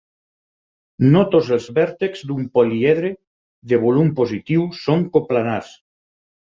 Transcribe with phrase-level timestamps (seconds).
[1.15, 3.13] No tots els vèrtexs d'un poliedre
[3.75, 5.75] de volum positiu són coplanars.